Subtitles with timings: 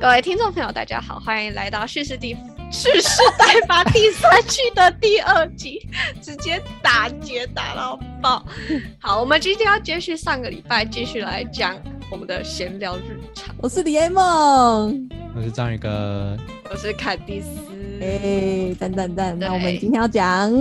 [0.00, 2.36] 各位听众朋友，大家好，欢迎来到蓄势第
[2.70, 5.86] 蓄势待发第三季的第二集，
[6.22, 8.46] 直接打劫打到爆。
[9.00, 11.76] 好，我们今天要接续上个礼拜，继续来讲
[12.10, 13.54] 我们的闲聊日常。
[13.58, 16.36] 我是李爱梦，我是章鱼哥，
[16.70, 17.48] 我是凯蒂斯。
[18.00, 19.36] 哎，赞赞赞！
[19.36, 20.52] 那我们今天要讲，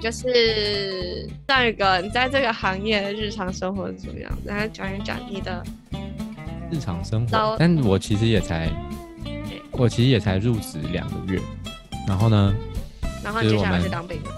[0.00, 4.30] 就是上一个你在这个行业的日常生活是怎么样？
[4.44, 5.64] 然后讲一讲你的
[6.70, 8.70] 日常生活，但我其实也才，
[9.72, 11.40] 我其实也才入职两个月，
[12.06, 12.54] 然后呢，
[13.22, 14.30] 然后接下来就当兵了。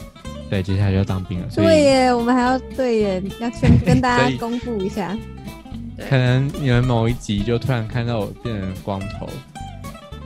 [0.50, 5.14] 对，接下来就要当兵了，所以对耶，我们还要对耶，要先 跟大家公布一下，
[6.08, 9.28] 可能你们某一集就突然看到我变成光头，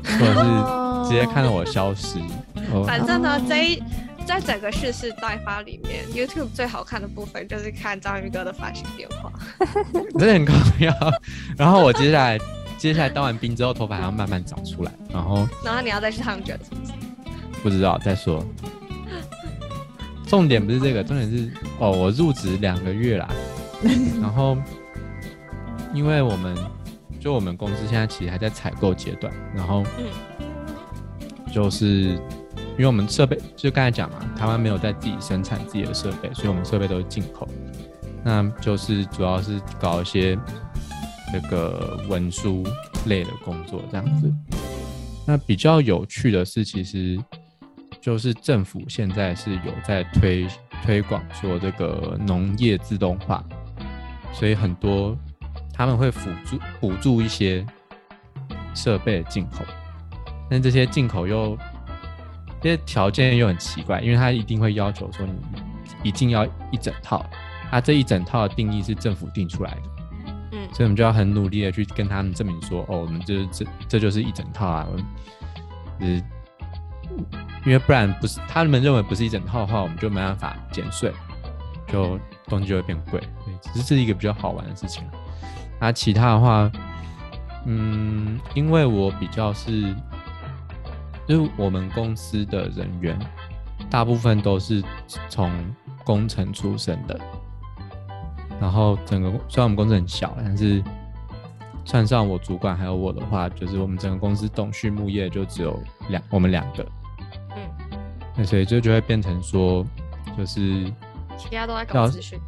[0.04, 2.18] 或者是直接看到我消失，
[2.72, 3.82] 哦，反正呢哦，这一
[4.26, 9.32] 在整个蓄势待发里面，YouTube 最好看的部分就是看章鱼哥的发型变化。
[10.18, 10.94] 真的很高要。
[11.56, 12.38] 然后我接下来
[12.78, 16.92] 接下来当完兵之后，头发还要慢慢长出来，然后然后你要再去烫卷，是不是？
[17.62, 18.44] 不知道再说。
[20.26, 23.28] 重点不是这个，重点是哦，我入职两个月啦，
[24.22, 24.56] 然后
[25.92, 26.56] 因为我们
[27.20, 30.06] 就我们公司现在其实还在采购阶段，然后嗯
[31.52, 32.18] 就是
[32.72, 37.46] 因为我们设备就刚才讲嘛，台湾没有在自己生产自己的设备，所以我们设备都是进口，
[38.24, 40.38] 那就是主要是搞一些
[41.32, 42.64] 那个文书
[43.06, 44.32] 类的工作这样子。
[45.26, 47.22] 那比较有趣的是，其实
[48.00, 50.46] 就是政府现在是有在推
[50.82, 53.44] 推广说这个农业自动化，
[54.32, 55.16] 所以很多
[55.72, 57.64] 他们会辅助补助一些
[58.74, 59.62] 设备进口，
[60.50, 61.56] 但这些进口又
[62.62, 65.34] 这些条件又很奇怪，因为他一定会要求说你
[66.02, 67.26] 一定要一整套，
[67.70, 69.82] 他这一整套的定义是政府定出来的。
[70.52, 75.04] 嗯所以我们就要很努力的去跟他们证明说，哦，我们这这这就是一整套啊，我们
[76.00, 76.06] 呃，
[77.66, 81.12] 因为不然不是他们认为不是一整套的话，我们就没办法减税，
[81.88, 83.20] 就东西就会变贵。
[83.44, 85.04] 对，只是这是一个比较好玩的事情。
[85.80, 86.70] 那、其他的话，
[87.66, 89.94] 嗯，因为我比较是，
[91.26, 93.18] 就是我们公司的人员
[93.90, 94.82] 大部分都是
[95.28, 95.50] 从
[96.04, 97.18] 工程出身的，
[98.60, 100.82] 然后整个虽然我们公司很小，但是
[101.84, 106.86] 算上我主管还有我的话，就是我们整个公司懂畜牧业就只有两我们两个，
[107.56, 107.98] 嗯，
[108.36, 109.84] 那所以就就会变成说，
[110.36, 110.84] 就是
[111.36, 112.38] 其他都在搞资讯。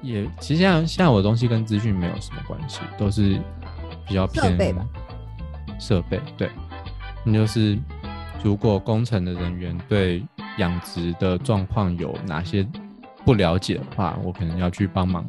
[0.00, 3.40] 也其实现在现在我的东西跟资讯没有什么关系，都是
[4.06, 4.86] 比较偏设备吧。
[5.78, 6.50] 设备对，
[7.24, 7.78] 那就是
[8.42, 10.22] 如果工程的人员对
[10.58, 12.66] 养殖的状况有哪些
[13.24, 15.24] 不了解的话，我可能要去帮忙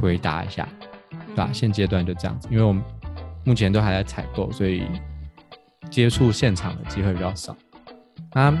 [0.00, 0.68] 回答一下，
[1.10, 2.82] 对吧、嗯现阶段就这样子，因为我们
[3.44, 4.84] 目前都还在采购，所以
[5.90, 7.56] 接触现场的机会比较少。
[8.32, 8.52] 那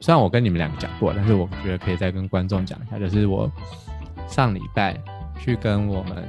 [0.00, 3.50] 虽然我跟你们两个讲过，但是我觉得可以再跟观众讲一下，就是我
[4.26, 5.00] 上礼拜
[5.38, 6.26] 去跟我们，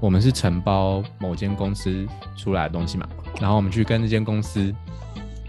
[0.00, 3.08] 我们是承包某间公司出来的东西嘛，
[3.40, 4.74] 然后我们去跟那间公司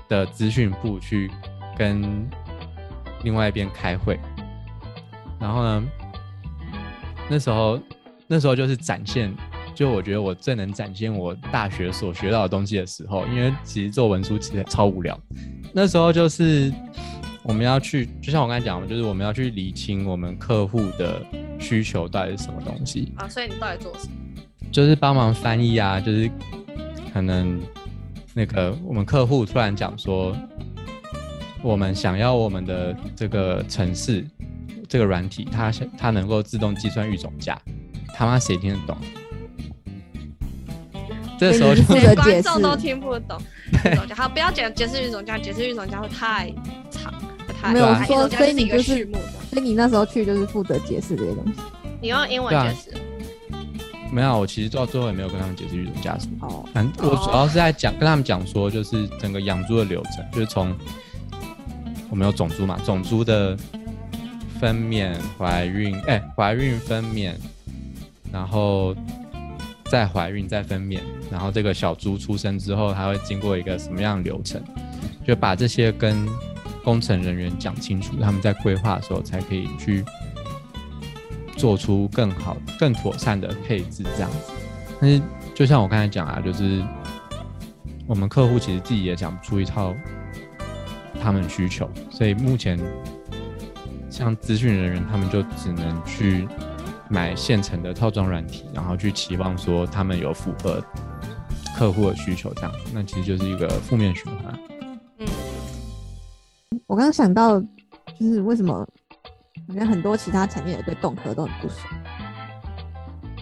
[0.07, 1.29] 的资讯部去
[1.77, 2.27] 跟
[3.23, 4.17] 另外一边开会，
[5.39, 5.83] 然后呢，
[7.29, 7.79] 那时候
[8.25, 9.35] 那时候就是展现，
[9.75, 15.19] 就我觉得我最能展现我大学所学到的东西的时候，因为其实做文书其实超无聊。
[15.73, 16.71] 那时候就是
[17.43, 21.21] 我们要去，就像我刚才讲的，就是我们要去理清我们客户的
[21.59, 24.26] 需求到底是什么东西，啊，所以你到底做什么？
[24.71, 26.29] 就是帮忙翻译啊，就是
[27.13, 27.59] 可能
[28.33, 30.35] 那个我们客户突然讲说，
[31.61, 34.25] 我们想要我们的这个城市
[34.87, 37.59] 这个软体，它想它能够自动计算育种价，
[38.13, 38.97] 他妈谁听得懂？
[41.39, 43.39] 这时候就负责连解释观众都听不懂。
[44.15, 46.53] 好，不要讲解释育种价，解释育种价会太
[46.89, 47.13] 长，
[47.47, 49.07] 会太没有说所以你就是。
[49.49, 51.61] 所以你那时候去就是负责解释这些东西。
[52.01, 52.93] 你用英文解释。
[54.11, 56.47] 没有，我其实到最后也没有跟他们解释育种价什么。
[56.47, 60.75] 哦，反正我主要是在讲跟他们讲说，就是整个养猪的流程，就是从
[62.09, 63.57] 我们有种猪嘛，种猪的
[64.59, 67.33] 分娩、怀孕，哎、怀孕分娩，
[68.31, 68.95] 然后
[69.85, 70.99] 再怀孕再分娩，
[71.29, 74.61] 然后这个小猪出生之后，它会经过一个什么样的流程，
[75.27, 76.27] 就把这些跟
[76.83, 80.03] 工程人员讲清楚，他们在规划的时候才可以去
[81.57, 84.37] 做出更好、更妥善的配置，这样子。
[85.01, 85.21] 但是
[85.53, 86.81] 就像我刚才讲啊，就是
[88.07, 89.93] 我们客户其实自己也想不出一套
[91.21, 92.79] 他们需求，所以目前
[94.09, 96.47] 像资讯人员他们就只能去
[97.09, 100.83] 买现成的套装软体，然后去期望说他们有符合
[101.75, 104.59] 客户的需求，这样，那其实就是一个负面循环。
[105.19, 105.27] 嗯，
[106.87, 107.59] 我刚刚想到，
[108.19, 108.87] 就是为什么
[109.67, 111.75] 好像很多其他产业对动科都很不熟，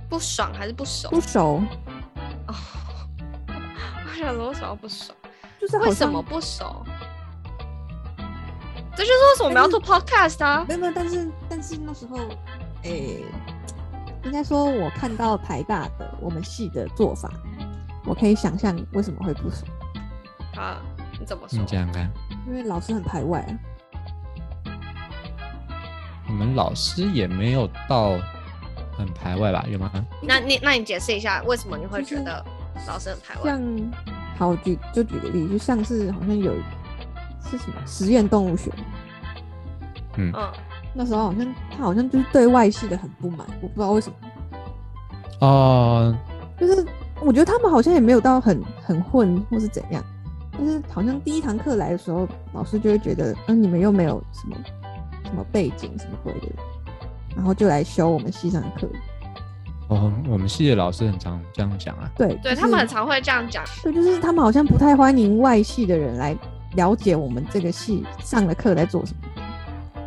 [0.10, 1.10] 不爽还是不熟？
[1.10, 1.62] 不熟
[2.48, 2.56] 哦，
[3.48, 5.14] 我想说为什么不熟？
[5.62, 6.84] 就是为什么不熟？
[8.96, 10.66] 这就是为什么我们要做 podcast 啊！
[10.68, 12.18] 没有没有，但是但是那时候，
[12.84, 13.24] 诶、
[14.24, 17.30] 应该说我看到台大的我们系的做法，
[18.06, 19.66] 我可以想象为什么会不熟，
[20.56, 20.82] 啊，
[21.20, 21.68] 你怎么说你？
[21.68, 22.10] 想想看，
[22.48, 23.54] 因为老师很排外啊。
[26.28, 28.18] 我们老师也没有到
[28.98, 29.66] 很排外吧？
[29.70, 29.92] 有吗？
[30.22, 32.44] 那你那你解释一下，为什么你会觉得
[32.88, 33.52] 老师很排外？
[33.52, 33.62] 像
[34.38, 36.54] 好举就举个例，就像是好像有
[37.50, 38.72] 是什么实验动物学，
[40.18, 40.34] 嗯，
[40.94, 44.16] 那时候好像他好像就是对外系的很不满，我不知道为什么，
[45.48, 46.18] 哦、
[46.60, 46.86] 就是
[47.22, 50.04] 我觉得他们好像也没有到很很混或是怎样，
[50.52, 54.56] 但是好像第一堂课来的时候，老师就会觉得，嗯、你们又没有什么
[55.26, 56.48] 什么背景什么鬼的，
[57.36, 58.88] 然后就来修我们系上的课，
[59.90, 62.10] 哦，我们系的老师很常这样讲啊。
[62.16, 63.64] 对，对就是他们很常会这样讲。
[63.84, 66.36] 对，就是他们好像不太欢迎外系的人来
[66.76, 69.30] 了解我们这个系上的课在做什么。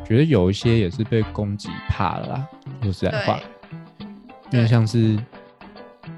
[0.05, 2.49] 觉得有一些也是被攻击怕了啦，
[2.82, 3.38] 说实在话
[4.50, 5.19] 对，，因为像是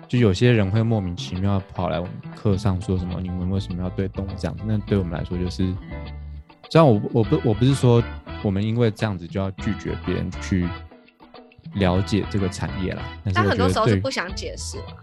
[0.07, 4.57] 就有些人会莫名其妙跑来我们课上说什么，你们为什么要对动物这样？
[4.65, 5.75] 那对我们来说就是，
[6.71, 8.01] 虽然我我不我不是说
[8.43, 10.69] 我们因为这样子就要拒绝别人去
[11.75, 13.03] 了解这个产业啦，
[13.35, 14.97] 但很多时候是不想解释嘛，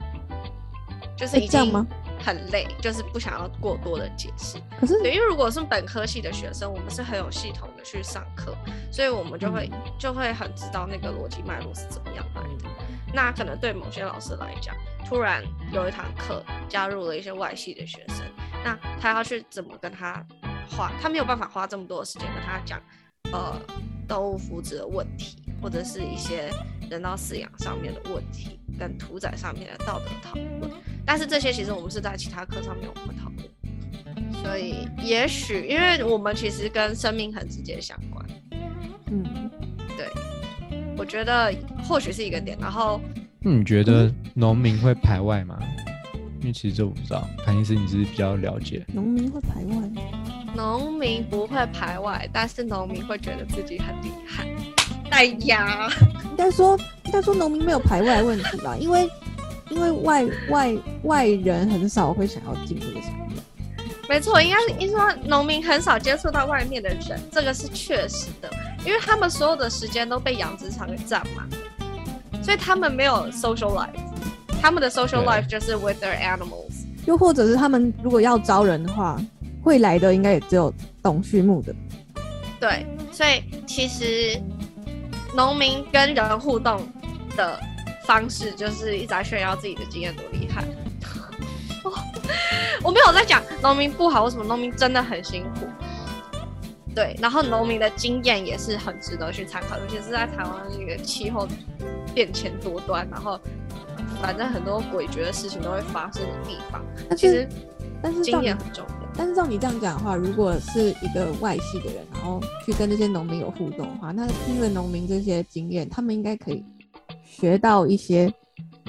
[1.16, 1.88] 就是已经会这样吗
[2.20, 4.58] 很累，就是不想要过多的解释。
[4.80, 8.58] 可是，因为如果是本科系的学生，我们是很有系统的去上课，
[8.92, 9.70] 所以我们就会、
[10.00, 12.70] 就会很知道那个逻辑脉络是怎么样来的。
[13.14, 14.76] 那可能对某些老师来讲，
[15.06, 18.26] 突然有一堂课加入了一些外系的学生，
[18.66, 20.26] 那他要去怎么跟他
[20.70, 22.82] 花，他没有办法花这么多的时间跟他讲，
[23.32, 23.60] 呃，
[24.08, 26.50] 动物福祉的问题，或者是一些
[26.90, 30.72] 人道饲养上面的问题，跟屠宰上面的道德讨论。
[31.06, 33.48] 但是这些其实我们是在其他课上面我们会讨论。
[34.44, 38.26] 所以也许，因为我们其实跟生命很直接相关，
[39.12, 39.52] 嗯，
[39.98, 40.08] 对
[40.96, 41.54] 我觉得
[41.84, 42.58] 或许是一个点。
[42.62, 43.02] 然后，
[43.40, 45.60] 那你觉得农民会排外吗？
[46.40, 48.86] 因为其实这我不知道，潘医师你是比较了解。
[48.94, 49.76] 农民会排外，
[50.56, 54.48] 农民不会排外，但是农民会觉得自己很厉害。
[55.10, 55.90] 哎呀，
[56.32, 59.10] 应该说应该说农民没有排外问题吧，因为
[59.70, 63.36] 因为外外外人很少会想要进这个产业。
[64.10, 68.50] 没错，应该是应该说农民很少接触到外面的人，这个是确实的，
[68.86, 71.46] 因为他们所有的时间都被养殖场给占满，
[72.44, 73.90] 所以他们没有 social life，
[74.62, 76.86] 他们的 social life 就是 with their animals。
[77.06, 79.20] 又或者是他们如果要招人的话，
[79.68, 80.74] 会来的应该也只有
[81.04, 81.76] 懂畜牧的。
[82.58, 84.42] 对，所以其实
[85.36, 86.88] 农民跟人互动
[87.36, 87.60] 的
[88.06, 90.64] 方式，就是一直在炫耀自己的经验多厉害。
[91.84, 91.92] 哦
[92.82, 95.68] 我没有在讲农民不好，为什么农民真的很辛苦。
[96.96, 101.48] 对，然后农民的经验也是很值得去参考，尤其是在台湾这个气候
[102.16, 103.40] 变迁多端，然后
[104.22, 106.82] 反正很多诡谲的事情都会发生的地方，
[107.16, 108.97] 其实经但是经验很重要。
[109.18, 116.64] 但是照你这样讲的话，如果是一个外系的人，然后去跟这些农民有互动的话，那听了农民这些经验，他们应该可以
[117.24, 118.32] 学到一些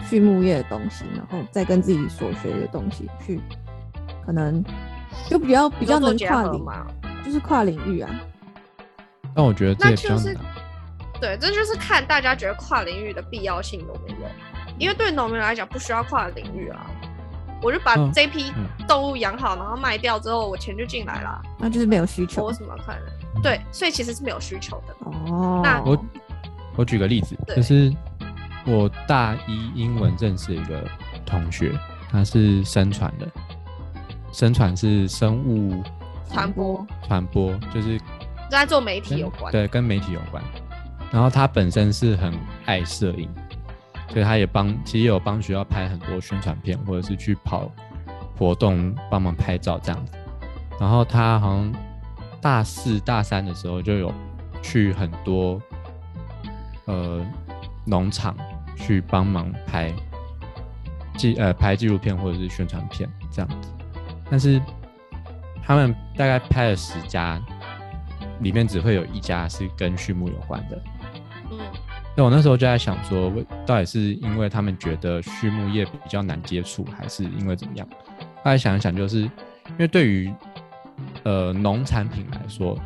[0.07, 3.41] 畜牧业的东西，然后再跟自己所学的东西去，
[4.27, 4.63] 可能
[5.31, 6.87] 就比较比较能跨领，合嘛。
[7.25, 8.11] 就是跨领域啊。
[9.35, 10.43] 但我觉得这那也比较就是难。
[11.21, 14.29] 对，这就是看大家觉得跨领域的必要性有没有，
[14.79, 16.91] 因为对农民来讲不需要跨领域啊，
[17.63, 23.07] 我就把嗯这批嗯动物养好，然后卖掉之后，我钱就进来了，那就是没有需我求为什么要看人？
[23.43, 24.95] 对，所以其实是没有需求的。
[25.05, 25.61] 哦。
[25.63, 26.05] 那我
[26.77, 27.95] 我举个例子，对就是
[28.65, 30.85] 我大一英文认识一个
[31.27, 31.73] 同学，
[32.11, 33.27] 他是生传的，
[34.33, 35.83] 生传是生物
[36.31, 38.01] 传播传播，就是
[38.51, 40.43] 在做媒体有关，对，跟媒体有关。
[41.11, 42.35] 然后他本身是很
[42.67, 43.29] 爱摄影，
[44.09, 47.71] 所以他也帮，其实有帮学校拍很多宣传片，或者是去跑
[48.37, 50.13] 活动帮忙拍照这样子。
[50.81, 51.73] 然后他好像
[52.41, 54.13] 大四、大三的时候就有
[54.63, 55.61] 去很多
[56.87, 57.25] 呃
[57.85, 58.37] 农场
[58.77, 59.93] 去帮忙拍
[61.17, 63.75] 纪呃拍纪录片或者是宣传片这样子。
[64.31, 64.61] 但是
[65.63, 67.41] 他们大概拍了十家，
[68.41, 70.83] 里面只会有一家是跟畜牧有关的。
[71.51, 71.59] 嗯，
[72.19, 77.89] 那我那时候就在想说，为到底是因为他们觉得畜牧业比较难接触，还是因为怎么样？
[78.43, 79.31] 后来想一想，就是因
[79.79, 80.35] 为对于
[81.23, 82.77] 呃农产品来说，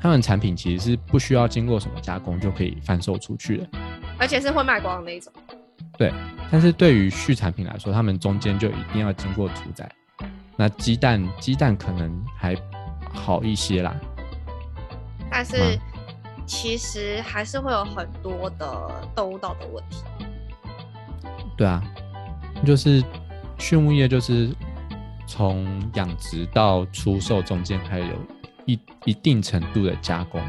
[0.00, 3.68] 他们产品其实是不需要经过什么加工就可以贩售出去的。
[4.16, 5.30] 而且是会卖光的那一种。
[5.98, 6.10] 对，
[6.50, 9.86] 但是对于畜产品来说，他们中间就一定要经过屠宰。
[10.56, 12.56] 那鸡蛋，鸡蛋可能还
[13.12, 13.94] 好一些啦。
[15.30, 15.78] 但是嗯
[16.48, 20.02] 其实还是会有很多的动物道德问题。
[21.56, 21.84] 对啊，
[22.64, 23.04] 就是
[23.58, 24.48] 畜牧业，就是
[25.26, 28.14] 从养殖到出售中间还有
[28.64, 30.40] 一一定程度的加工。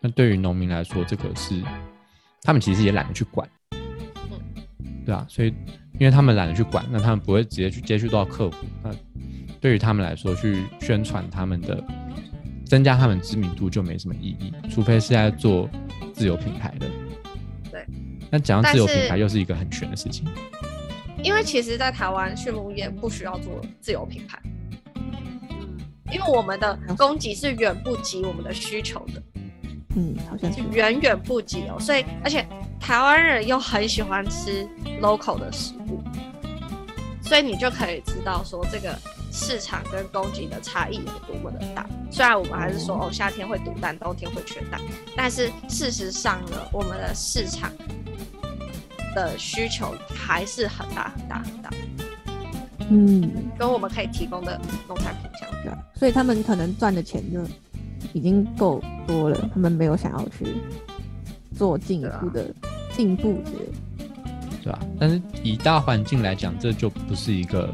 [0.00, 1.60] 那对于农民来说，这个是
[2.42, 3.48] 他们其实也懒得去管，
[5.04, 5.48] 对啊，所以
[5.98, 8.56] 因为他们懒得去管，那他们不会直接去接触到客户。
[8.82, 8.90] 那
[9.60, 11.82] 对于他们来说，去宣传他们的
[12.72, 15.68] 增加他们知名度就没什么意义，除非是在做
[16.14, 16.86] 自由品牌的。
[17.70, 17.86] 对，
[18.30, 20.26] 那讲到自由品牌，又是一个很玄的事情。
[21.22, 24.40] 因为其实，在台湾畜牧业不需要做自有品牌，
[26.10, 29.22] 因为我们的供给是远不及我们的需求的，
[29.94, 31.78] 嗯，好像是是远远不及哦。
[31.78, 32.42] 所以，而且
[32.80, 34.66] 台湾人又很喜欢吃
[35.02, 36.02] local 的食物，
[37.20, 38.98] 所以你就可以知道说这个
[39.32, 41.86] 市场跟供给的差异有多么的大。
[42.10, 44.78] 虽然我们还是说哦，夏天会堵蛋，冬天会缺蛋，
[45.16, 47.72] 但是事实上呢，我们的市场
[49.14, 51.70] 的需求还是很大很大很大，
[52.90, 55.70] 嗯，跟我们可以提供的农产品相比。
[55.98, 57.40] 所以他们可能赚的钱就
[58.12, 60.46] 已经够多了，他们没有想要去
[61.56, 62.54] 做进一步的
[62.90, 63.72] 进步之类的。
[64.62, 67.68] 对吧、但是以大环境来讲，这就不是一个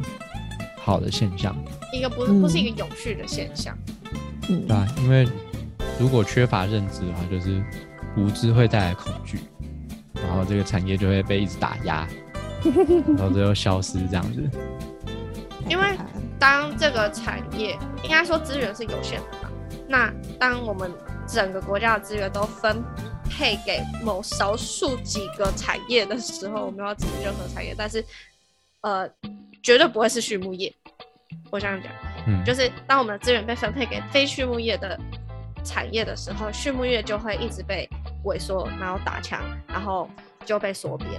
[0.88, 1.54] 好的现象，
[1.92, 3.76] 一个不是不是一个有序的现象，
[4.48, 4.66] 嗯。
[4.66, 5.28] 对，吧、因为
[6.00, 7.62] 如果缺乏认知的话，就是
[8.16, 9.38] 无知会带来恐惧，
[10.14, 12.08] 然后这个产业就会被一直打压，
[13.18, 14.42] 然后最后消失这样子。
[15.68, 15.98] 因为
[16.38, 19.50] 当这个产业应该说资源是有限的嘛，
[19.86, 20.90] 那当我们
[21.26, 22.82] 整个国家的资源都分
[23.28, 28.02] 配给某少数几个产业的时候，我们要支持任何产业，但是
[28.80, 29.06] 呃，
[29.62, 30.74] 绝对不会是畜牧业。
[31.50, 31.92] 我这样讲，
[32.26, 34.98] 嗯，就是当我们的资源被分配给非畜牧业的
[35.64, 37.88] 产业的时候，畜牧业就会一直被
[38.24, 40.08] 萎缩，然后打枪，然后
[40.44, 41.10] 就被缩编。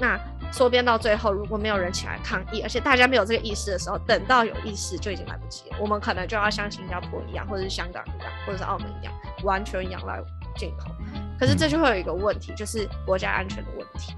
[0.00, 0.18] 那
[0.52, 5.76] 缩编到最后，如果没有人起来抗议，而且大家没有这个意识的时候，等到有意识就已经来不及了。
[5.80, 10.20] 我们可能就要像新加坡一样，或者是香港一样，或者是澳门一样，完全仰赖
[10.56, 10.90] 进口。
[11.38, 14.14] 可是这就会有一个问题，就是国家安全的问题。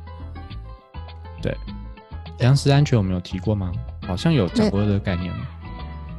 [2.38, 3.70] 粮食安全我们有提过吗？
[4.06, 5.32] 好像有讲过这个概念。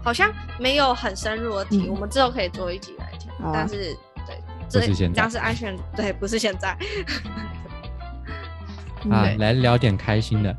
[0.03, 3.29] 好像没有很深入的提，嗯我们之后可以做一集来讲。
[3.45, 3.95] 啊但是
[4.25, 4.38] 对，
[4.69, 6.77] 这是现在粮食安全对，不是现在。
[9.05, 10.53] 嗯啊，来聊点开心的，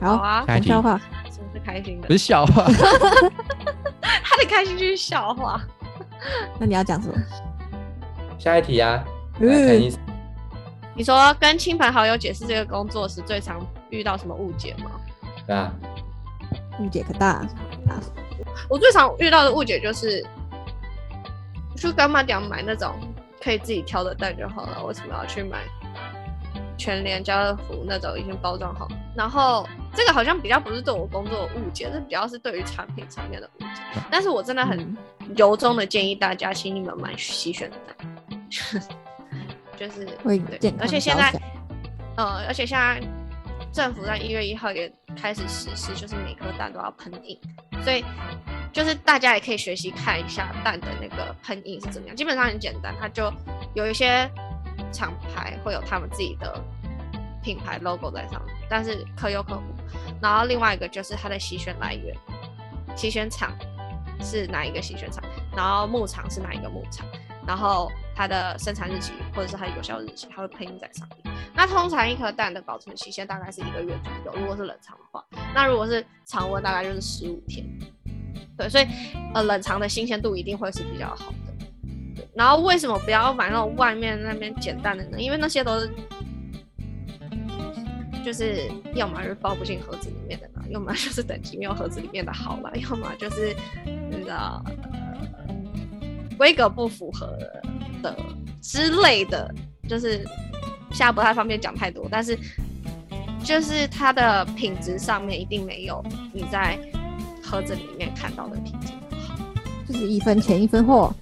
[0.00, 0.98] 好啊下一题讲笑话，
[1.30, 2.12] 什么是开心的不？
[2.12, 2.64] 是笑话。
[4.02, 5.60] 他的开心就是笑话。
[6.58, 7.14] 那你要讲什么？
[8.38, 9.04] 下一题啊，
[9.40, 9.92] 嗯，
[10.94, 14.90] 你说跟亲朋好友解释这个工作时，最常遇到什么误解吗？
[15.46, 15.72] 对啊，
[16.78, 17.46] 误解可大，
[17.86, 18.00] 大。
[18.68, 20.24] 我最常遇到的误解就是，
[21.76, 22.94] 去干妈店买那种
[23.42, 25.58] 可以自己挑的蛋就好了，为什么要去买
[26.78, 28.88] 全联、家乐福那种已经包装好？
[29.14, 33.82] 然后这个好像比较不是对我工作的误解，这比较是对于产品层面的误解。
[34.10, 34.96] 但是我真的很嗯。
[35.36, 37.96] 由衷的建议大家，请你们买洗选蛋，
[39.78, 41.32] 就是会对而且现在，
[42.16, 43.00] 呃，而且现在
[43.72, 47.38] 政府在一月一号也开始实施，就是每颗蛋都要喷印，
[47.82, 48.04] 所以
[48.72, 52.16] 就是大家也可以学习看一下蛋的那个喷印是怎么样。
[52.16, 53.32] 基本上很简单，它就
[53.74, 54.28] 有一些
[54.92, 56.60] 厂牌会有他们自己的
[57.42, 59.62] 品牌 logo 在上面，但是可有可无。
[60.20, 62.14] 然后另外一个就是它的洗选来源，
[62.96, 63.56] 洗选厂
[64.20, 65.22] 是哪一个洗选厂，
[65.56, 67.06] 然后牧场是哪一个牧场，
[67.46, 71.29] 然后它的生产日期或者是它有效日期，它会喷印在上面。
[71.60, 75.22] 那通常一颗蛋的保存期限大概是一个月左右，如果是冷藏的话，
[75.54, 77.62] 那如果是常温大概就是十五天。
[78.56, 78.86] 对，所以
[79.34, 81.66] 呃冷藏的新鲜度一定会是比较好的。
[82.16, 85.20] 对，然后为什么不要买那种外面那边简单的呢？
[85.20, 85.90] 因为那些都是
[88.24, 95.54] 就是要么是包不进盒子里面的嘛，要么就是等级没有盒子里面的好了，要么就是你知道呃
[96.38, 97.36] 规格不符合
[98.02, 98.16] 的
[98.62, 99.54] 之类的，
[99.86, 100.24] 就是
[100.90, 102.38] 现在不太方便讲太多，但是
[103.42, 106.78] 就是它的品质上面一定没有你在
[107.42, 108.92] 盒子里面看到的品质
[109.26, 109.34] 好。
[109.88, 111.12] 就是一分钱一分货。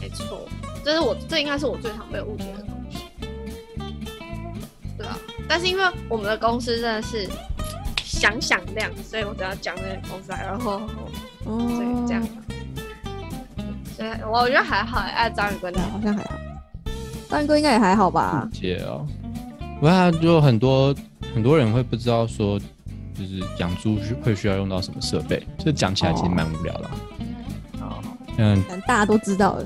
[0.00, 0.48] 没错，
[0.84, 2.98] 这是我这应该是我最常被误解的东西。
[4.96, 7.28] 对啊但是因为我们的公司真的是
[8.04, 10.80] 响响亮，所以我只要讲那个公司来，然后
[11.44, 12.26] 哦所以这样，
[13.96, 16.39] 所以我觉得还好，哎，张宇哥对啊，的好像还好。
[17.30, 18.48] 大哥应该也还好吧？
[18.52, 19.06] 姐哦。
[19.80, 20.94] 不过就很多
[21.34, 26.90] 很多人会不知道说，就是养猪需会需要用到什么设备，这讲起来其实蛮无聊的。
[27.80, 28.02] 哦，
[28.36, 29.64] 嗯，大家都知道了。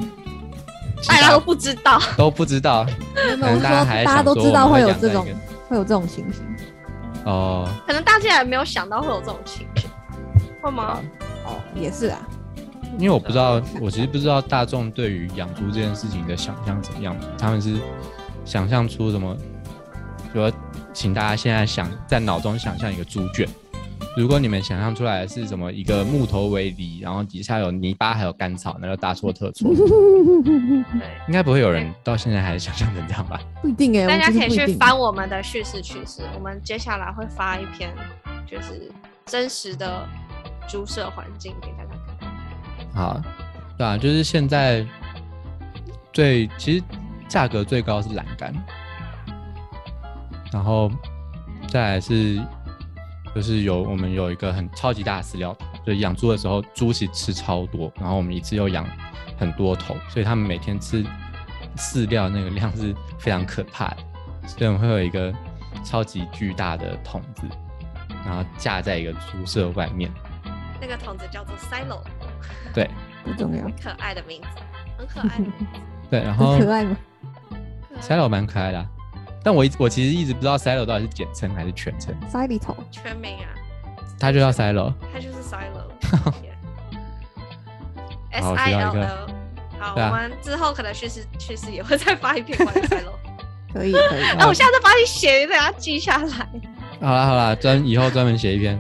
[1.06, 5.26] 大家都不知道，都不知道，我说能大家还大家都知道会会有这种
[5.68, 6.42] 会有这种情形。
[7.24, 9.90] 哦，可能大家也没有想到会有这种情形，
[10.62, 11.00] 会吗？
[11.44, 12.18] 哦，也是啊。
[12.98, 17.76] 因为我不知道， 我其实不知道大众对于养猪这件事情的想象怎么样，他们是
[18.44, 19.34] 想象出什么？
[20.32, 20.56] 比如说，
[20.92, 23.48] 请大家现在想在脑中想象一个猪圈，
[24.16, 31.06] 如果你们想象出来的是什么一个木头围篱，然后底下有泥巴还有干草，那就大错特错，对。
[31.28, 33.40] 应该不会有人到现在还想象成这样吧？
[33.62, 37.94] 不一定哎，大家可以去翻我们的叙事趋势，我们接下来会发一篇
[38.44, 38.90] 就是
[39.26, 40.04] 真实的
[40.66, 41.93] 猪舍环境给大家
[42.94, 43.04] 看。
[43.04, 43.20] 好，
[43.76, 44.86] 对啊，就是现在
[46.12, 46.84] 最其实
[47.28, 48.54] 价格最高是栏杆，
[50.52, 50.90] 然后
[51.68, 52.40] 再来是
[53.34, 58.86] 就是有我们有一个很超级大的饲料桶，就养猪的时候猪其实吃超多，然后我们一次又养
[59.36, 61.04] 很多头，所以他们每天吃
[61.76, 63.96] 饲料那个量是非常可怕的，
[64.46, 65.34] 所以我们会有一个
[65.84, 67.42] 超级巨大的桶子，
[68.24, 70.08] 然后架在一个猪舍外面，
[70.80, 72.00] 那个桶子叫做 silo，
[72.74, 72.90] 对
[73.24, 73.64] 不重要。
[73.82, 74.48] 可爱的名字，
[74.98, 75.80] 很可爱的名字。
[76.10, 76.96] 对，然后很可爱吗
[78.00, 78.86] ？Silo 蛮可爱的啊、
[79.42, 83.48] 但我一我其实一直不知道 Silo 到底是简称还是全称，塞里头，全名啊，
[84.18, 84.92] 他就叫 Silo。
[85.12, 85.84] 它就是 silo。
[86.18, 86.32] 好
[88.32, 89.28] S 我 I L 一个 L。
[89.78, 93.12] 好，我们之后可能确实确实也会再发一篇关于 silo。
[93.72, 94.22] 可以可以。
[94.22, 96.48] 哎，我现在在帮你写，等下记下来。
[97.00, 98.78] 好啦好啦，专以后专门写一篇，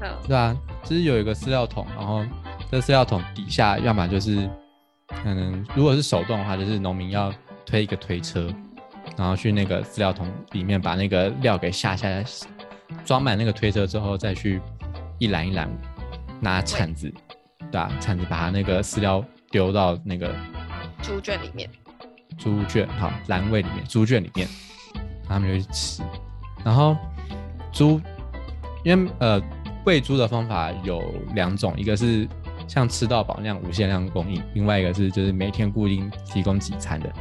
[0.00, 2.24] 嗯对啊，就是有一个饲料桶，然后
[2.72, 4.48] 这饲料桶底下，要么就是
[5.06, 7.30] 可能如果是手动的话，就是农民要
[7.66, 8.50] 推一个推车，
[9.14, 12.24] 然后去那个饲料桶里面把那个料给下下来，
[13.04, 14.58] 装满那个推车之后，再去
[15.18, 15.68] 一篮一篮
[16.40, 17.12] 拿铲子，
[17.70, 20.34] 对啊，铲子把它那个饲料丢到那个
[21.02, 21.68] 猪圈里面，
[22.38, 24.48] 猪圈好栏位里面，猪圈里面，
[25.28, 26.02] 他们就去吃。
[26.64, 26.96] 然后
[27.70, 28.00] 猪，
[28.82, 29.38] 因为呃
[29.84, 31.02] 喂猪的方法有
[31.34, 32.26] 两种，一个是
[32.66, 37.12] 像吃到饱那样无限量供应，另外一个是就是每天固定提供几餐的。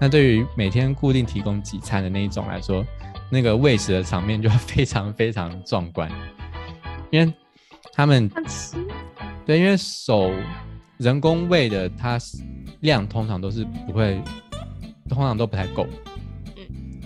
[0.00, 2.84] 那对于每天固定提供几餐的那一种来说，
[3.30, 6.10] 那个喂食的场面就 非常非常壮观，
[7.10, 7.32] 因为
[7.92, 8.76] 他们吃
[9.46, 10.32] 对，因为手
[10.98, 12.38] 人工喂的，它是
[12.80, 14.20] 量通常都是不会，
[15.08, 15.86] 通常都不太够。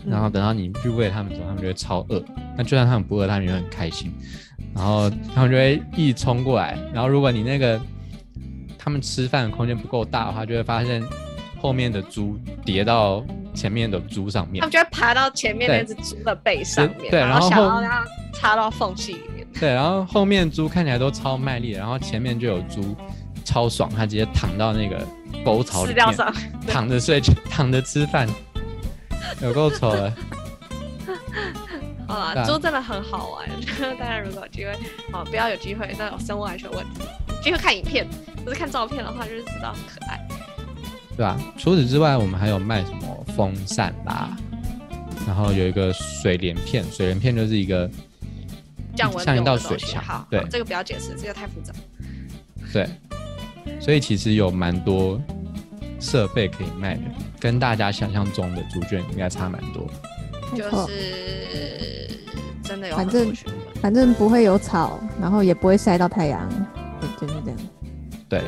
[0.06, 2.24] 然后等到你去喂他们的时候，他们就会超饿。
[2.56, 4.12] 那就算他们不饿，他们也会很开心。
[4.78, 6.78] 然后他们就会一直冲过来。
[6.94, 7.80] 然后如果你那个
[8.78, 11.02] 他们吃饭的空间不够大的话，就会发现
[11.60, 14.70] 后面的猪叠到前面的猪上面他们。
[14.70, 19.44] 就会爬到前面那只猪的背上面，对然然后后想要让它插到缝隙里面。
[19.58, 22.94] 对，然后后面猪看起来都超卖力的，然后前面就有猪
[23.44, 25.04] 超爽，它直接躺到那个
[25.44, 26.32] 沟槽里面，上，
[26.68, 28.28] 躺着睡，躺着吃饭，
[29.42, 30.12] 有够丑的。
[32.08, 33.48] 好猪真的很好玩，
[33.98, 34.72] 大家如果有机会，
[35.12, 37.02] 哦，不要有机会那种生物安全问题，
[37.44, 38.06] 就会看影片，
[38.44, 40.18] 不是看照片的话，就是知道很可爱。
[41.16, 44.36] 对吧、除此之外，我们还有卖什么风扇啦，
[45.26, 47.90] 然后有一个水帘片，水帘片就是一个
[48.94, 51.74] 降温像一道水墙对好这个不要解释，这个太复杂。
[52.72, 52.88] 对，
[53.80, 55.20] 所以其实有蛮多
[55.98, 57.02] 设备可以卖的，
[57.40, 59.90] 跟大家想象中的猪圈应该差蛮多。
[60.56, 62.10] 就是
[62.62, 63.34] 真的有反正。
[63.80, 66.48] 反正不会有草，然后也不会晒到太阳，
[67.00, 67.58] 对，就是这样。
[68.28, 68.42] 对，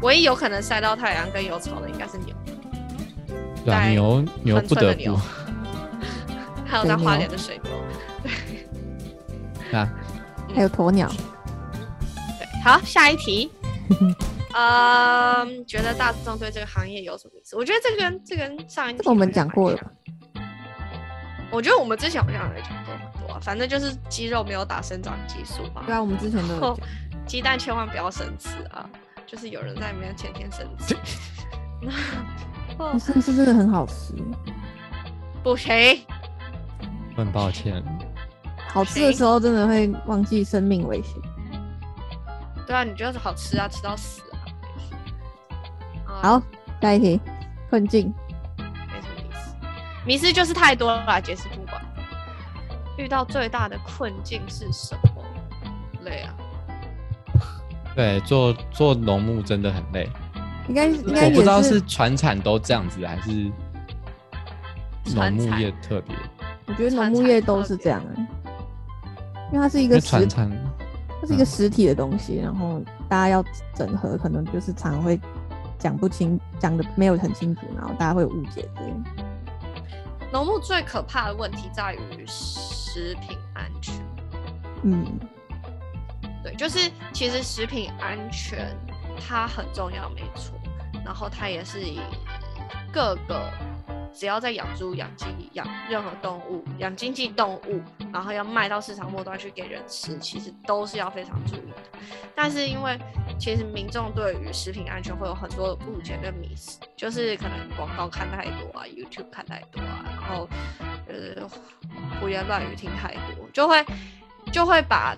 [0.00, 2.34] 唯一有可能晒到太阳跟有草的应该是牛，
[3.62, 5.20] 对牛牛不得不，
[6.64, 7.72] 还有在水牛花莲的水牛。
[9.70, 9.92] 对 啊，
[10.54, 11.06] 还有鸵鸟，
[12.38, 13.52] 对，好，下一题。
[14.56, 17.54] 嗯，觉得大众对这个行业有什么意思？
[17.54, 19.78] 我觉得这跟这跟上一题这个我们讲过了。
[21.52, 25.82] 我觉得我们之前好像也讲过很多、啊，反正就是肌肉没有打生长激素嘛。
[25.86, 26.88] 对啊，我们之前都有讲。
[27.26, 28.88] 鸡蛋千万不要生吃啊，
[29.26, 30.96] 就是有人在里面天天生吃。
[32.78, 34.14] 哦是是真的很好吃，
[35.44, 36.04] 不行，
[37.16, 37.82] 很抱歉，
[38.68, 41.14] 好吃的时候真的会忘记生命危险。
[42.66, 44.34] 对啊，你就是好吃啊，吃到死啊。
[46.06, 46.42] 啊好，
[46.80, 47.20] 下一题，
[47.68, 48.12] 困境。
[50.06, 51.82] 迷失就是太多了啦，解释不完。
[52.98, 55.22] 遇到最大的困境是什么？
[56.04, 56.34] 累啊，
[57.94, 60.08] 对，做做农牧真的很累。
[60.68, 63.50] 应该应该我不知道是船产都这样子，还是
[65.14, 66.14] 农牧业特别。
[66.66, 68.26] 我觉得农牧业都是这样哎、
[69.52, 70.50] 因为它是一个实船产，
[71.20, 75.20] 它是一个实体的东西，然后大家要整合，可能就是常常会
[75.78, 79.21] 讲不清，讲的没有很清楚，然后大家会误解之类的。
[80.32, 83.94] 农牧最可怕的问题在于食品安全。
[84.82, 85.20] 嗯，
[86.42, 88.74] 对，就是其实食品安全
[89.20, 90.58] 它很重要，没错。
[91.04, 92.00] 然后它也是以
[92.90, 93.50] 各个
[94.14, 101.98] 只要在养猪、养鸡、养任何动物、养经济动物，然后要卖到市场末端去给人吃，其实都是要非常注意的。
[102.34, 102.98] 但是因为
[103.42, 110.48] 其实民众对于食品安全会有很多的误解跟迷思，就是可能广告看太多啊，YouTube 看太多啊，然后
[111.08, 111.42] 呃
[112.20, 113.84] 胡言乱语听太多，就会
[114.52, 115.16] 就会把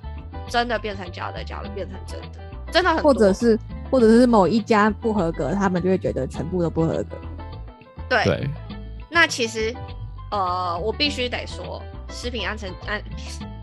[0.48, 3.58] 真的变成假的，假的变成真的，真的很多或者是
[3.90, 7.18] 或者是某一家不合格，他们就会觉得全部都不合格。
[8.08, 8.48] 对对，
[9.10, 9.76] 那其实，
[10.30, 11.82] 呃，我必须得说，
[12.14, 13.02] 食品安全安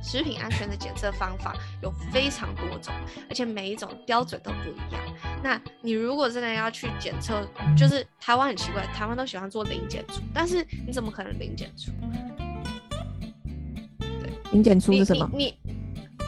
[0.03, 2.93] 食品安全的检测方法有非常多种，
[3.29, 5.01] 而且每一种标准都不一样。
[5.41, 11.91] 那你如果真的要去检测，就是台湾很奇怪，台湾都喜欢做零检出，但是你怎么可能零检出？
[14.51, 15.29] 零检出是什么？
[15.33, 15.73] 你你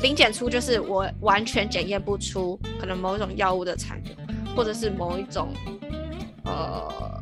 [0.02, 4.16] 零检出就是我完全检验不出可能某一种药物的残留，
[4.56, 5.54] 或者是某一种
[6.46, 7.22] 呃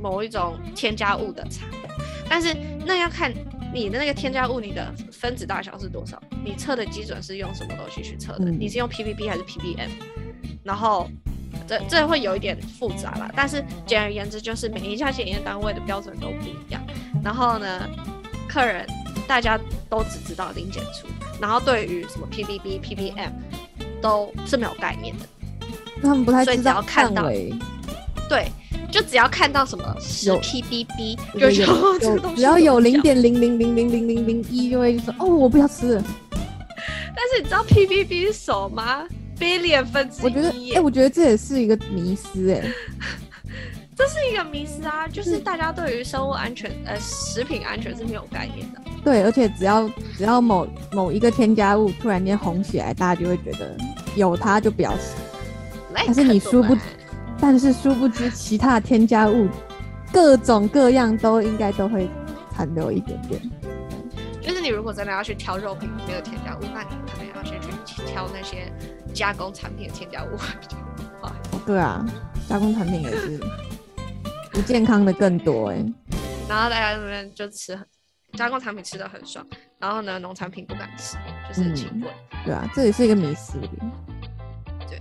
[0.00, 1.80] 某一种添加物的残留。
[2.28, 3.32] 但是那要看
[3.74, 6.22] 你的那个添加物，你的分子大小是多少？
[6.44, 8.44] 你测的基准是用什么东西去测的？
[8.44, 9.90] 嗯你是用 ppb 还是 ppm？
[10.62, 11.10] 然后
[11.66, 16.80] 这这会有一点复杂啦，但是简而言之就是每一家检验单位的标准都不一样。
[17.24, 17.88] 然后呢，
[18.48, 18.86] 客人
[19.26, 19.58] 大家
[19.90, 21.08] 都只知道零检出，
[21.40, 23.32] 然后对于什么 ppb、ppm
[24.00, 25.26] 都是没有概念的。
[26.00, 27.52] 他们不太所以只要知道看到范围，
[28.28, 28.46] 对，
[28.94, 36.00] 就只要看到什么十 ppb，就觉得哦有只要有零点零零零零零零零一，就会说哦，我不要吃。
[36.30, 39.04] 但是你知道 ppb 是什么吗
[39.36, 42.62] ？billion 分之我觉得，哎、耶，我觉得这也是一个迷思，哎，
[43.98, 45.08] 这是一个迷思啊！
[45.08, 48.80] 就是大家对于生物安全、呃食品安全是没有概念的。
[49.04, 53.76] 对，而且只要只要某某一个添加物突然间红起来，大家就会觉得
[54.14, 55.16] 有它就不要吃。
[55.92, 56.76] 但但是你殊不
[57.46, 59.46] 但是殊不知，其他的添加物
[60.10, 62.08] 各种各样都应该都会
[62.50, 63.38] 残留一点点。
[64.40, 68.72] 就是你如果真的要去挑肉品里面的添加物，那你可能要先去挑那些
[69.12, 70.28] 加工产品的添加物
[70.58, 70.78] 比较
[71.20, 71.28] 好。
[71.28, 72.02] 哦对啊，
[72.48, 73.38] 加工产品也是
[74.50, 75.76] 不健康的更多哎、
[76.48, 77.86] 然后大家这边就吃很
[78.32, 79.46] 加工产品吃的很爽，
[79.78, 82.10] 然后呢农产品不敢吃，就是很贵。
[82.46, 83.58] 对啊，这也是一个迷思。
[84.88, 84.98] 对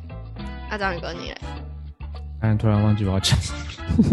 [0.69, 1.37] 那张宇哥你嘞？
[2.43, 3.39] 但突然忘记我要讲。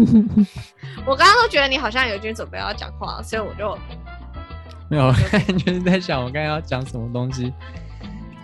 [1.05, 3.77] 我刚刚都觉得你好像有准备要讲话，所以我就
[4.87, 5.11] 没有，
[5.57, 7.53] 就是在想我刚才要讲什么东西。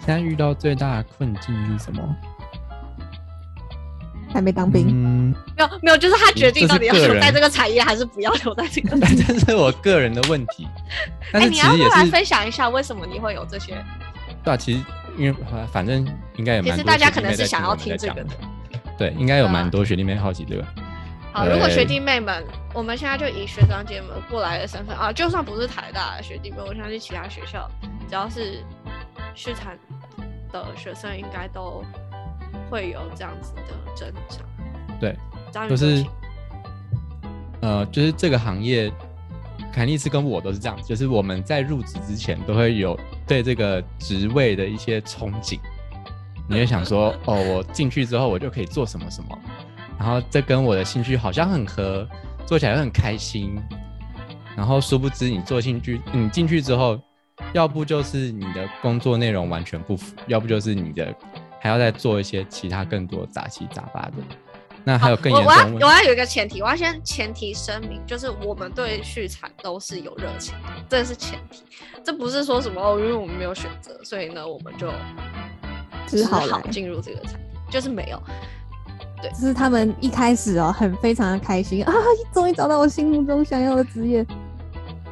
[0.06, 2.04] 现在遇到最大的困境是什么？
[4.34, 8.90] 还没当兵，嗯，没有没有，就是他决定到底要留在这个产业还是不要留在这个。
[9.00, 10.68] 但这是我个人的问题。
[11.32, 13.82] 但哎，是你要不要来其实也是，分享一下为什么你会有这些？
[14.44, 14.84] 对啊，其实
[15.18, 15.38] 因为
[15.72, 18.30] 反正应该有蛮多其实大家可能是想要听这个的。
[18.98, 20.66] 对，应该有蛮多学弟妹好奇这个。
[21.32, 27.70] 好，如果对学弟妹们，我们现在就以学长姐们过来的身份啊，就算不是台大的学弟妹，我相信其他学校
[28.10, 28.64] 只要是
[29.36, 29.78] 畜产
[30.52, 31.84] 的学生，应该都
[32.72, 33.62] 会有这样子的
[33.96, 34.40] 挣扎。
[35.00, 35.16] 对，
[35.70, 36.04] 就是
[37.62, 38.92] 呃，就是这个行业，
[39.72, 45.60] 凯利斯跟我都是这样，就是我们在入职之前都会有对这个职位的一些憧憬，
[46.50, 49.38] 你就想说，哦，我进去之后我就可以做什么什么，
[50.00, 52.08] 然后这跟我的兴趣好像很合，
[52.46, 53.62] 做起来又很开心，
[54.56, 57.00] 然后殊不知你做进去，你进去之后，
[57.54, 61.14] 要不就是你的工作内容完全不符，要不就是你的
[61.60, 64.14] 还要再做一些其他更多杂七杂八的。
[64.84, 71.62] 那还有更严我要有一个前提，我要先前提声明，就是我们对续产都是有热情的，这是前提，
[72.06, 74.88] 这不是说什么哦，因为我们没有选择，所以呢我们就
[76.08, 77.40] 只好来进入这个产业，
[77.70, 78.20] 就是没有。
[79.22, 81.94] 对，就是他们一开始哦，很非常的开心 啊，
[82.34, 84.26] 终于找到我心目中想要的职业。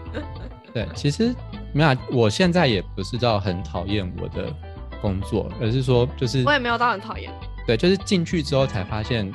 [0.74, 1.34] 对，其实
[1.74, 4.54] 没有啊，我现在也不是到很讨厌我的
[5.02, 7.32] 工作，而是说就是我也没有到很讨厌，
[7.66, 9.32] 对，就是进去之后才发现，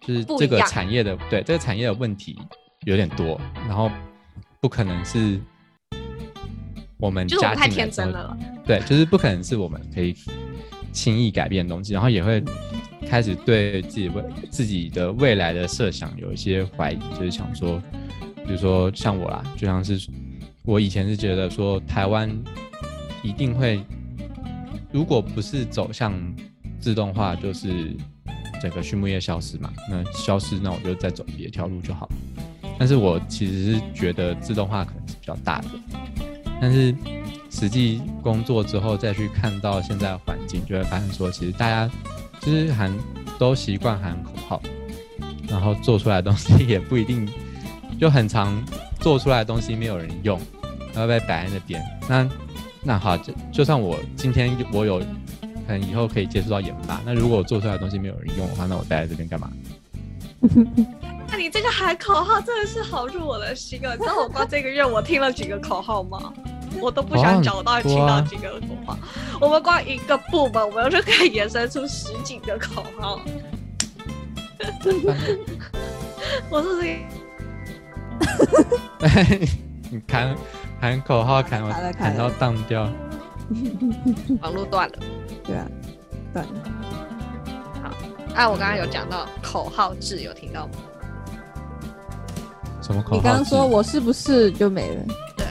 [0.00, 2.36] 就是这个产业的对这个产业的问题
[2.86, 3.90] 有点多，然后
[4.60, 5.40] 不可能是
[6.98, 8.36] 我们就是我们太天真了。
[8.64, 10.14] 对，就是不可能是我们可以
[10.96, 12.42] 轻易改变的东西，然后也会
[13.06, 17.78] 开始对自己未自己的未来的设想有一些怀疑，就是想说，
[18.46, 20.08] 比如说像我啦，就像是
[20.64, 22.34] 我以前是觉得说台湾
[23.22, 23.84] 一定会，
[24.90, 26.14] 如果不是走向
[26.80, 27.94] 自动化，就是
[28.62, 32.08] 整个畜牧业消失嘛，那消失那我就再走别条路就好。
[32.78, 35.68] 但是我其实是觉得自动化可能是比较大的，
[36.58, 36.94] 但是
[37.58, 41.90] 实际工作之后再去看到现在的环境，就会发现说，其实大家
[42.38, 42.94] 就是喊
[43.38, 44.62] 都习惯喊口号，
[45.48, 47.26] 然后做出来的东西也不一定
[47.98, 48.62] 就很常
[49.00, 50.38] 做出来的东西没有人用，
[50.92, 51.82] 然后被摆在那边。
[52.06, 52.28] 那
[52.82, 59.50] 那好，就就算我今天我有可能以后可以接触到研发，那如果我做出来的东西没有人用的话，那我待在这边干嘛？
[61.26, 63.94] 那你这个喊口号真的是好入我的心啊！
[63.94, 66.32] 你知道我光这个月我听了几个口号吗？
[66.80, 68.98] 我都不想找，到底听到几个口号。
[69.40, 73.20] 我们光一个部门，我们就可以延伸出十几个口号。
[76.50, 77.06] 我是谁？
[79.90, 80.34] 你喊
[80.80, 82.90] 喊口号喊卡了完卡了喊到当掉，
[84.42, 84.94] 网络断了？
[85.44, 85.66] 对啊，
[86.32, 86.42] 对，
[88.34, 90.72] 哎，我刚刚有讲到口号制，有听到吗？
[92.82, 93.16] 什么口号制？
[93.16, 95.04] 你刚刚说我是不是就没了？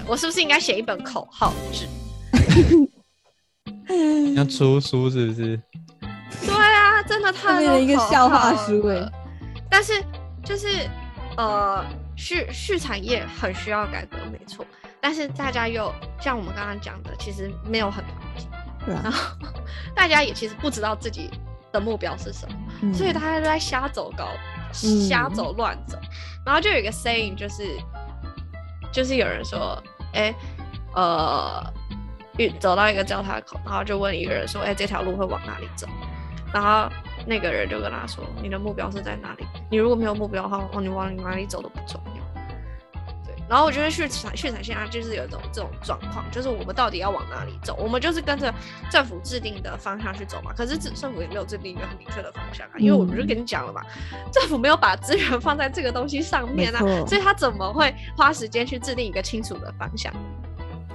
[0.06, 1.88] 对我是不是应该写一本口号制？
[4.36, 5.60] 要出书是不是？
[6.46, 9.12] 对啊，真的太变成一个笑话书哎了
[9.70, 9.94] 但是
[10.44, 10.68] 就是
[11.38, 11.84] 呃，
[12.15, 14.65] 畜畜产业很需要改革，没错。
[15.02, 18.46] 但是大家又像我们刚刚讲的，其实没有很团结，
[18.86, 19.36] 对啊，然后
[19.96, 21.30] 大家也其实不知道自己
[21.72, 24.30] 的目标是什么，嗯所以大家都在瞎走高，
[24.84, 25.98] 嗯瞎走乱走。
[26.46, 27.78] 然后就有一个 saying，就是
[28.91, 29.82] 就是有人说，
[30.15, 30.34] 哎，
[30.93, 31.63] 呃，
[32.38, 35.88] 遇走到一个交叉口，然后就问一个人说，哎，这条路会往哪里走？
[36.54, 36.89] 然后
[37.28, 39.45] 那个人就跟他说，你的目标是在哪里？
[39.69, 42.14] 你如果没有目标的话，哦，你往哪里走都不重要。
[43.47, 47.75] 然后我觉得去产畜产现在就是有一种这种状况，就是我们到底要往哪里走？
[47.79, 48.53] 我们就是跟着
[48.89, 50.51] 政府制定的方向去走嘛。
[50.55, 53.81] 可是政政府也没有制定一个很明确的方向啊，因为我们就跟你讲了嘛，
[54.31, 60.12] 政府没有把资源放在这个东西上面啊所以他怎么会花时间去制定一个清楚的方向？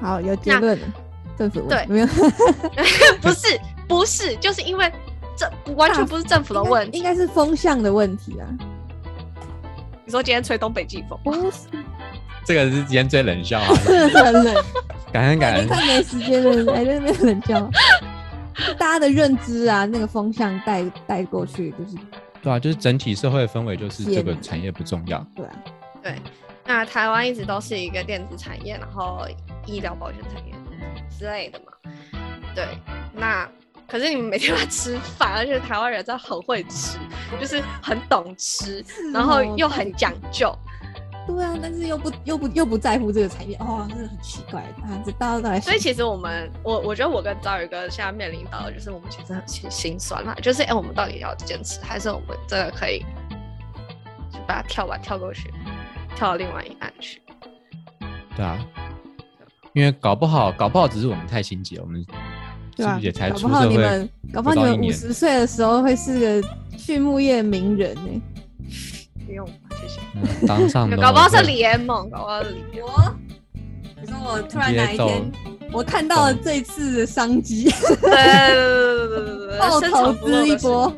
[0.00, 0.86] 好有结论了，
[1.38, 2.06] 政府对没有
[3.22, 4.90] 不是，不是，就是因为
[5.36, 6.98] 这完全不是政府的问题。
[6.98, 8.48] 应该是风向的问题啊，
[10.04, 11.68] 你说今天吹东北季风，不是
[12.44, 14.64] 这个是今天最冷笑话， 很冷，
[15.12, 15.64] 感恩感恩。
[15.64, 17.70] 已经快没时间了，还在那边冷笑。
[18.78, 21.96] 大家的认知啊，那个风向带带过去，就是
[22.42, 25.52] 对啊，就是整体社会的氛围就是这个天产业不重要，对啊，
[26.02, 26.14] 对，
[26.66, 29.26] 那台湾一直都是一个电子产业，然后
[29.66, 30.52] 医疗保险产业
[31.16, 31.72] 之类的嘛。
[32.54, 32.66] 对，
[33.14, 33.48] 那
[33.88, 36.98] 可是你们每天都在吃饭，而且台湾人真的很会吃，
[37.40, 40.54] 就是很懂吃，然后又很讲究。
[41.34, 45.02] 对啊，但是又不又不又不在乎这个产业，哦，真的很奇怪啊！
[45.04, 53.04] 这大家都在，所以其实我们，我我觉得我跟赵宇哥现在面临到的就是我们其实很心心酸啦，就是哎、我们到底要坚持，还是我们真的可以
[54.32, 55.52] 就把它跳吧跳过去，
[56.14, 57.20] 跳到另外一岸去？
[58.36, 58.58] 对啊，
[59.72, 62.04] 因为搞不好搞不好只是我们太心急了，我们
[62.76, 68.22] 对吧是不是也才搞不好你们，搞不好你们五十岁的时候会是个畜牧业名人呢、
[69.30, 70.00] 不用吧，谢谢。
[70.14, 72.92] 嗯当上 农搞不好是联盟，搞不好是联盟。
[72.92, 73.14] 我，
[74.02, 75.30] 你说我突然哪一天，
[75.72, 80.92] 我看到了这次的商机，对对对对对对对，爆投资一波。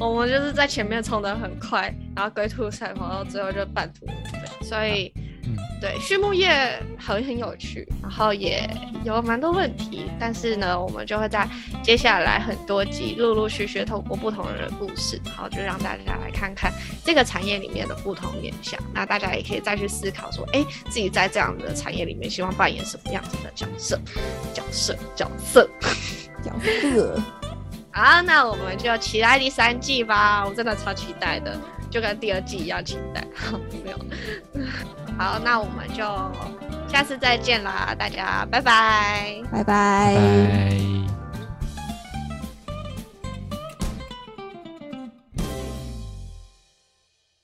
[0.00, 4.66] 我们就是在前面冲的很快，然后龟兔赛跑，到最后就半途而废。
[4.66, 5.22] 所以，嗯
[5.80, 8.68] 对畜牧业很很有趣，然后也
[9.04, 11.48] 有蛮多问题，但是呢，我们就会在
[11.82, 16.72] 接下来很多集陆陆续续透过不同人的故事，然后就让大家来看看
[17.04, 18.80] 这个产业里面的不同面向。
[18.94, 24.00] 那大家也可以再去思考说，哎，自己在这样的产业里面希望扮演什么样子的角色？
[24.54, 25.68] 角色，角色。
[26.44, 27.20] 角色，
[27.90, 31.58] 好，那我们就期待第三季吧，我真的超期待的，
[31.90, 33.26] 就跟第二季一样期待。
[33.82, 33.98] 没有，
[35.18, 36.04] 好，那我们就
[36.88, 39.42] 下次再见啦，大家拜拜。
[39.50, 40.14] 拜拜。
[40.14, 41.15] 拜。